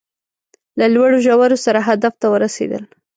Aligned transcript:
له 0.79 0.85
لوړو 0.95 1.17
ژورو 1.25 1.57
سره 1.65 1.79
هدف 1.89 2.13
ته 2.21 2.27
ورسېدل 2.33 2.83